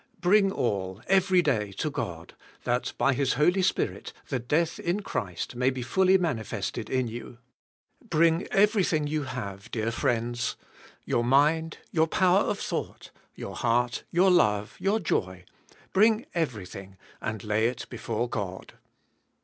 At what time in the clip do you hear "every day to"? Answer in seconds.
1.05-1.91